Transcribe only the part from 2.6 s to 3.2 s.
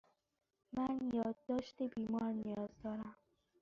دارم.